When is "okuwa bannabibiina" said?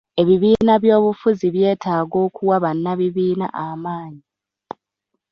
2.27-3.47